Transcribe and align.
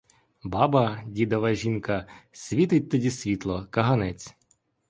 Баба, 0.43 1.03
дідова 1.07 1.53
жінка, 1.53 2.07
світить 2.31 2.89
тоді 2.89 3.11
світло, 3.11 3.67
каганець. 3.71 4.35